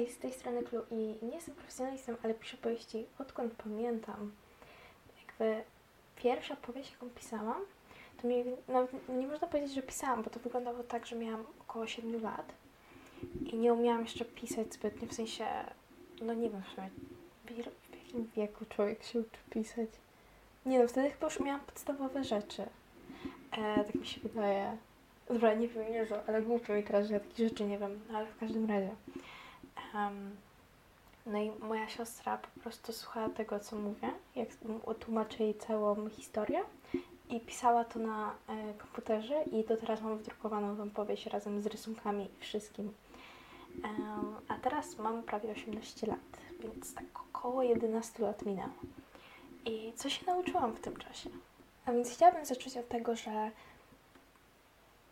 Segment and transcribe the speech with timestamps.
[0.00, 4.32] Hej, z tej strony Klu i nie jestem profesjonalistą, ale piszę powieści odkąd pamiętam.
[5.26, 5.62] Jakby
[6.16, 7.62] pierwsza powieść, jaką pisałam,
[8.22, 11.86] to mi nawet nie można powiedzieć, że pisałam, bo to wyglądało tak, że miałam około
[11.86, 12.52] 7 lat
[13.52, 15.46] i nie umiałam jeszcze pisać zbytnio, w sensie,
[16.22, 16.90] no nie wiem w sumie,
[17.44, 19.88] w jakim wieku człowiek się uczy pisać.
[20.66, 22.62] Nie no, wtedy chyba już miałam podstawowe rzeczy.
[23.52, 24.76] E, tak mi się wydaje.
[25.28, 28.26] Dobra, nie wiem, Jezu, ale głupio mi teraz, że ja takich rzeczy nie wiem, ale
[28.26, 28.90] w każdym razie.
[31.26, 34.48] No i moja siostra po prostu słuchała tego, co mówię, jak
[34.98, 36.62] tłumaczę jej całą historię
[37.28, 41.66] i pisała to na e, komputerze i do teraz mam wydrukowaną tą powieść razem z
[41.66, 42.92] rysunkami i wszystkim.
[44.48, 46.18] A teraz mam prawie 18 lat,
[46.60, 48.68] więc tak około 11 lat minęło.
[49.64, 51.30] I co się nauczyłam w tym czasie?
[51.86, 53.50] A więc chciałabym zacząć od tego, że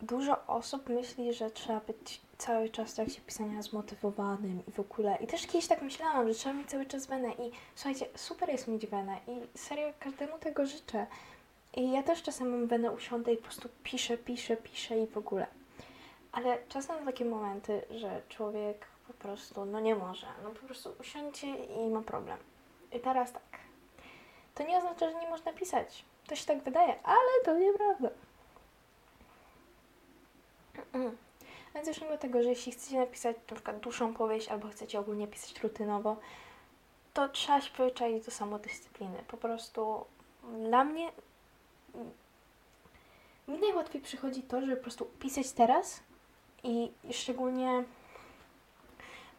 [0.00, 5.18] dużo osób myśli, że trzeba być cały czas w trakcie pisania zmotywowanym i w ogóle.
[5.20, 8.68] I też kiedyś tak myślałam, że trzeba mieć cały czas wenę i słuchajcie, super jest
[8.68, 11.06] mieć wenę i serio każdemu tego życzę.
[11.74, 15.16] I ja też czasem mam wenę, usiądę i po prostu piszę, piszę, piszę i w
[15.16, 15.46] ogóle.
[16.32, 20.94] Ale czasem są takie momenty, że człowiek po prostu, no nie może, no po prostu
[21.00, 22.38] usiądzie i ma problem.
[22.92, 23.42] I teraz tak,
[24.54, 26.04] to nie oznacza, że nie można pisać.
[26.26, 28.08] To się tak wydaje, ale to nieprawda.
[30.92, 31.27] Mm.
[31.78, 35.62] Więc zacznijmy tego, że jeśli chcecie napisać na przykład dłuższą powieść albo chcecie ogólnie pisać
[35.62, 36.16] rutynowo,
[37.14, 39.18] to trzeba się przyzwyczaić do samodyscypliny.
[39.28, 40.04] Po prostu
[40.64, 41.12] dla mnie
[43.48, 46.00] mi najłatwiej przychodzi to, żeby po prostu pisać teraz
[46.62, 47.84] i szczególnie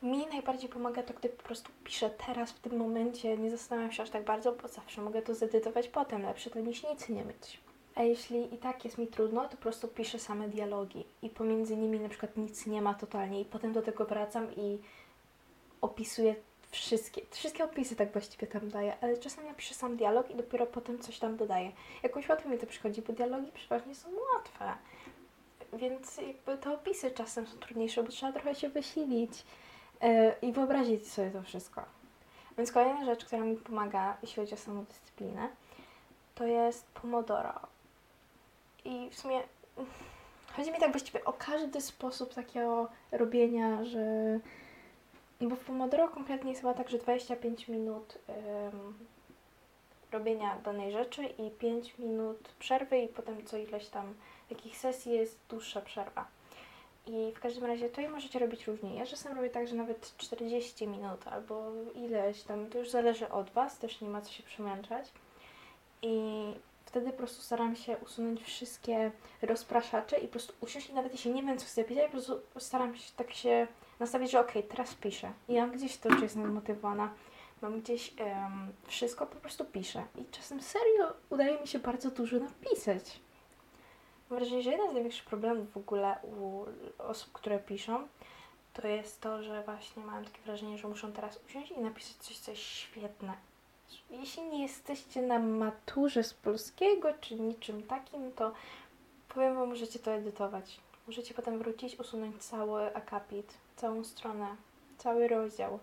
[0.02, 4.04] mi najbardziej pomaga to, gdy po prostu piszę teraz, w tym momencie, nie zastanawiam się
[4.04, 7.69] aż tak bardzo, bo zawsze mogę to zedytować potem, lepsze to niż nic nie mieć.
[8.00, 11.78] A jeśli i tak jest mi trudno, to po prostu piszę same dialogi i pomiędzy
[11.78, 14.80] nimi na przykład nic nie ma totalnie i potem do tego wracam i
[15.82, 16.36] opisuję
[16.72, 20.66] wszystkie, wszystkie opisy tak właściwie tam daję, ale czasem ja piszę sam dialog i dopiero
[20.66, 21.72] potem coś tam dodaję.
[22.04, 24.74] Jakoś łatwo mi to przychodzi, bo dialogi przeważnie są łatwe.
[25.74, 29.44] Więc jakby te opisy czasem są trudniejsze, bo trzeba trochę się wysilić
[30.02, 30.10] yy,
[30.42, 31.86] i wyobrazić sobie to wszystko.
[32.58, 35.50] Więc kolejna rzecz, która mi pomaga, jeśli chodzi o samodyscyplinę,
[36.36, 37.79] to jest Pomodoro.
[39.12, 39.42] W sumie
[40.56, 44.00] chodzi mi tak właściwie o każdy sposób takiego robienia, że.
[45.42, 49.08] Bo w Pomodoro konkretnie jest chyba tak, że 25 minut ym,
[50.12, 54.14] robienia danej rzeczy i 5 minut przerwy, i potem co ileś tam
[54.50, 56.28] jakich sesji jest dłuższa przerwa.
[57.08, 58.96] I w każdym razie to i możecie robić różnie.
[58.96, 63.50] Ja czasem robię tak, że nawet 40 minut albo ileś tam, to już zależy od
[63.50, 65.12] Was, też nie ma co się przemęczać.
[66.02, 66.44] I
[66.90, 69.12] wtedy po prostu staram się usunąć wszystkie
[69.42, 72.42] rozpraszacze i po prostu usiąść i nawet jeśli nie wiem, co chcę pisać, po prostu
[72.58, 73.68] staram się tak się
[74.00, 75.32] nastawić, że okej, okay, teraz piszę.
[75.48, 77.14] I ja gdzieś to, że jestem zmotywowana,
[77.62, 80.04] mam gdzieś um, wszystko, po prostu piszę.
[80.16, 83.20] I czasem serio udaje mi się bardzo dużo napisać.
[84.30, 86.66] Mam wrażenie, że jeden z największych problemów w ogóle u
[86.98, 88.08] osób, które piszą,
[88.74, 92.38] to jest to, że właśnie mam takie wrażenie, że muszą teraz usiąść i napisać coś,
[92.38, 93.34] co jest świetne
[94.10, 98.52] jeśli nie jesteście na maturze z polskiego czy niczym takim, to
[99.30, 100.80] powiem Wam, możecie to edytować.
[101.08, 104.56] Możecie potem wrócić, usunąć cały akapit, całą stronę,
[104.98, 105.80] cały rozdział.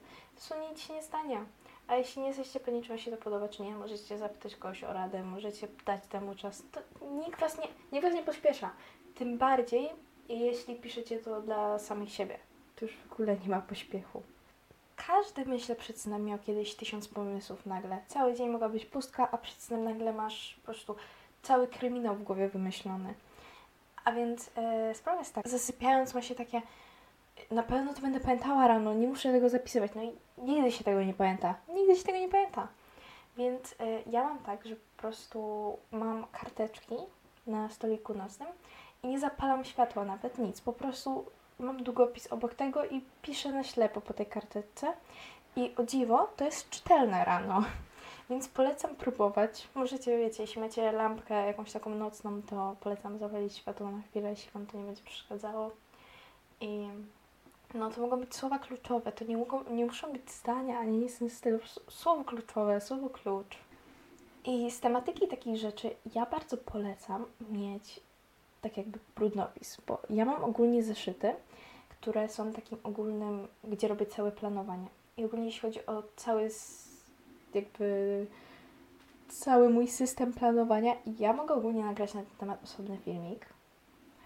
[0.48, 1.44] To nic się nie stanie.
[1.88, 4.84] A jeśli nie jesteście pewni, czy Wam się to podoba, czy nie, możecie zapytać kogoś
[4.84, 6.62] o radę, możecie dać temu czas.
[6.72, 8.70] To nikt Was nie, nikt was nie pośpiesza.
[9.14, 9.90] Tym bardziej,
[10.28, 12.38] jeśli piszecie to dla samych siebie.
[12.76, 14.22] To już w ogóle nie ma pośpiechu.
[14.96, 17.98] Każdy, myślę, przed snem miał kiedyś tysiąc pomysłów nagle.
[18.06, 20.96] Cały dzień mogła być pustka, a przed snem nagle masz po prostu
[21.42, 23.14] cały kryminał w głowie wymyślony.
[24.04, 26.62] A więc e, sprawa jest tak, zasypiając ma się takie,
[27.50, 29.90] na pewno to będę pamiętała rano, nie muszę tego zapisywać.
[29.94, 31.54] No i nigdy się tego nie pamięta.
[31.74, 32.68] Nigdy się tego nie pamięta.
[33.36, 36.94] Więc e, ja mam tak, że po prostu mam karteczki
[37.46, 38.48] na stoliku nocnym
[39.02, 40.60] i nie zapalam światła, nawet nic.
[40.60, 41.26] Po prostu
[41.58, 44.92] mam długopis obok tego i piszę na ślepo po tej karteczce.
[45.56, 47.64] I o dziwo, to jest czytelne rano.
[48.30, 49.68] Więc polecam próbować.
[49.74, 54.50] Możecie, wiecie, jeśli macie lampkę jakąś taką nocną, to polecam zawalić światło na chwilę, jeśli
[54.50, 55.70] Wam to nie będzie przeszkadzało.
[56.60, 56.88] I
[57.74, 61.18] no to mogą być słowa kluczowe, to nie, mogą, nie muszą być zdania, ani nic
[61.18, 61.42] z.
[61.88, 63.58] Słowo kluczowe, słowo klucz.
[64.44, 68.00] I z tematyki takich rzeczy ja bardzo polecam mieć
[68.62, 71.34] tak jakby brudnopis, bo ja mam ogólnie zeszyty,
[71.88, 74.86] które są takim ogólnym, gdzie robię całe planowanie.
[75.16, 76.50] I ogólnie jeśli chodzi o cały
[77.54, 78.26] jakby
[79.28, 83.46] cały mój system planowania, ja mogę ogólnie nagrać na ten temat osobny filmik.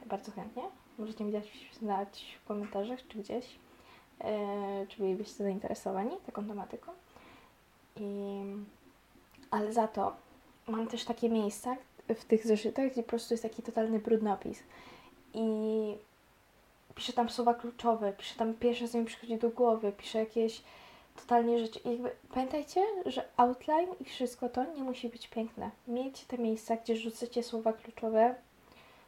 [0.07, 0.63] Bardzo chętnie.
[0.99, 3.59] Możecie mi dać znać w komentarzach czy gdzieś.
[4.21, 6.93] e, czy bylibyście zainteresowani taką tematyką.
[7.97, 8.43] I,
[9.51, 10.17] ale za to
[10.69, 11.77] mam też takie miejsca
[12.15, 14.63] w tych zeszytach, gdzie po prostu jest taki totalny brudnopis.
[15.35, 15.95] I
[16.95, 20.63] piszę tam słowa kluczowe, piszę tam pierwsze, co mi przychodzi do głowy, piszę jakieś
[21.17, 21.79] totalnie rzeczy.
[21.85, 25.71] I jakby pamiętajcie, że outline i wszystko to nie musi być piękne.
[25.89, 28.35] Miejcie te miejsca, gdzie rzucacie słowa kluczowe,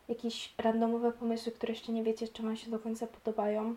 [0.09, 3.77] jakieś randomowe pomysły, które jeszcze nie wiecie, czy Wam się do końca podobają.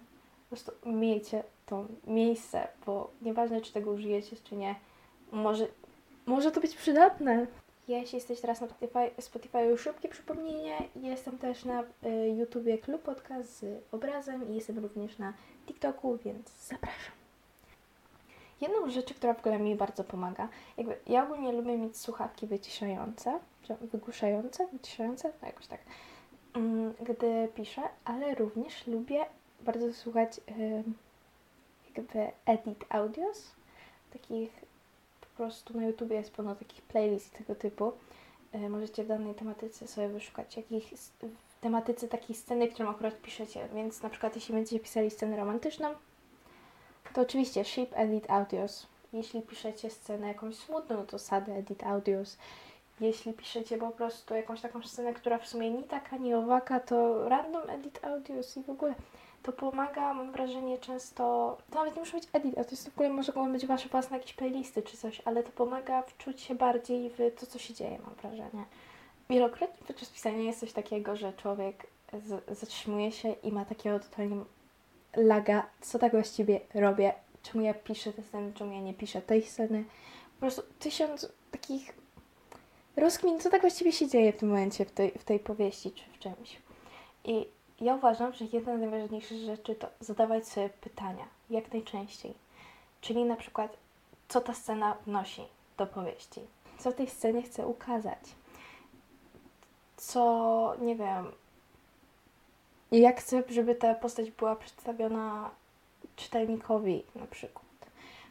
[0.50, 4.76] Po prostu miejcie to miejsce, bo nieważne, czy tego użyjecie, czy nie,
[5.32, 5.68] może,
[6.26, 7.48] może to być przydatne.
[7.88, 11.86] Jeśli jesteś teraz na Spotify, Spotify szybkie przypomnienie, jestem też na y,
[12.38, 15.34] YouTubie Klub Podcast z obrazem i jestem również na
[15.68, 17.14] TikToku, więc zapraszam.
[18.62, 20.48] Jedną z rzeczy, która w ogóle mi bardzo pomaga,
[20.78, 23.40] jakby ja ogólnie lubię mieć słuchawki wyciszające,
[23.82, 25.80] wygłuszające, wyciszające, no jakoś tak,
[26.54, 29.26] mm, gdy piszę, ale również lubię
[29.62, 30.84] bardzo słuchać y,
[31.96, 33.56] jakby edit audios,
[34.14, 34.65] takich
[35.38, 37.92] po prostu na YouTubie jest pełno takich playlist tego typu.
[38.56, 43.68] Y, możecie w danej tematyce sobie wyszukać jakich w tematyce takiej sceny, którą akurat piszecie,
[43.74, 45.90] więc na przykład jeśli będziecie pisali scenę romantyczną,
[47.14, 48.88] to oczywiście Ship Edit Audios.
[49.14, 52.38] Jeśli piszecie scenę jakąś smutną, to Sad Edit Audios.
[53.00, 57.30] Jeśli piszecie po prostu jakąś taką scenę, która w sumie ni taka, ni owaka, to
[57.30, 58.96] Random Edit Audios i w ogóle
[59.46, 62.94] to pomaga, mam wrażenie, często, to nawet nie musi być edit, a to jest w
[62.94, 67.10] ogóle może być Wasze własne jakieś playlisty czy coś, ale to pomaga wczuć się bardziej
[67.10, 68.66] w to, co się dzieje, mam wrażenie.
[69.30, 74.36] Wielokrotnie podczas pisania jest coś takiego, że człowiek z- zatrzymuje się i ma takiego totalnie
[75.16, 77.14] laga, co tak właściwie robię,
[77.44, 79.84] czemu ja piszę te sceny, czemu ja nie piszę tej sceny.
[80.36, 81.94] Po prostu tysiąc takich
[82.98, 86.04] rozkmin, co tak właściwie się dzieje w tym momencie, w tej, w tej powieści czy
[86.14, 86.58] w czymś.
[87.24, 87.48] I
[87.82, 92.34] ja uważam, że jedna z najważniejszych rzeczy to zadawać sobie pytania, jak najczęściej.
[93.02, 93.78] Czyli na przykład,
[94.28, 95.42] co ta scena wnosi
[95.78, 96.42] do powieści,
[96.80, 98.20] co tej scenie chce ukazać,
[99.98, 101.32] co, nie wiem,
[102.92, 105.52] jak chcę, żeby ta postać była przedstawiona
[106.16, 107.66] czytelnikowi na przykład.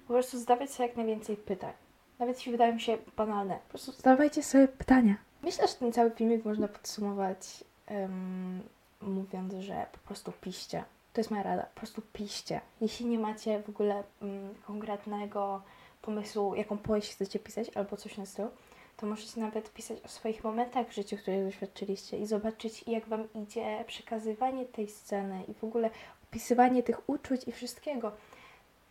[0.07, 1.73] Po prostu zadawać sobie jak najwięcej pytań.
[2.19, 3.55] Nawet jeśli wydają się banalne.
[3.55, 5.15] Po prostu zadawajcie sobie pytania.
[5.43, 8.63] Myślę, że ten cały filmik można podsumować um,
[9.05, 10.85] mówiąc, że po prostu piście.
[11.13, 11.63] To jest moja rada.
[11.63, 12.61] Po prostu piście.
[12.81, 15.63] Jeśli nie macie w ogóle um, konkretnego
[16.03, 18.49] pomysłu, jaką powieść chcecie pisać albo coś na stylu,
[18.97, 23.29] to możecie nawet pisać o swoich momentach w życiu, które doświadczyliście i zobaczyć, jak Wam
[23.35, 25.91] idzie przekazywanie tej sceny i w ogóle
[26.31, 28.13] opisywanie tych uczuć i wszystkiego.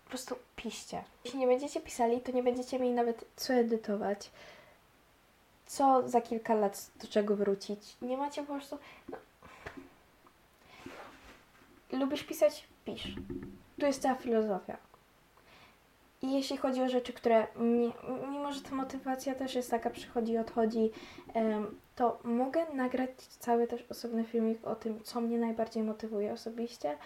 [0.04, 1.04] Po prostu piście.
[1.26, 4.32] Jeśli nie będziecie pisali, to nie będziecie mieli nawet co edytować,
[5.66, 7.96] co za kilka lat do czego wrócić.
[8.02, 8.78] Nie macie po prostu.
[9.10, 9.18] No.
[11.94, 12.68] Lubisz pisać?
[12.86, 13.16] Pisz.
[13.80, 14.78] Tu jest cała filozofia.
[16.22, 17.48] I jeśli chodzi o rzeczy, które,
[18.32, 20.92] mimo że ta motywacja też jest taka, przychodzi, odchodzi,
[21.96, 26.98] to mogę nagrać cały też osobny filmik o tym, co mnie najbardziej motywuje osobiście.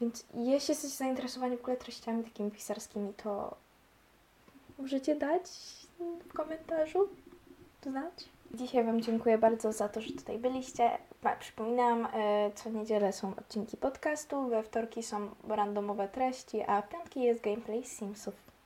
[0.00, 3.56] Więc jeśli jesteście zainteresowani w ogóle treściami takimi pisarskimi, to
[4.78, 5.42] możecie dać
[6.28, 7.08] w komentarzu
[7.82, 8.28] znać.
[8.54, 10.90] Dzisiaj Wam dziękuję bardzo za to, że tutaj byliście.
[11.38, 17.22] Przypominam, e, co niedzielę są odcinki podcastu, we wtorki są randomowe treści, a w piątki
[17.22, 18.51] jest gameplay Simsów.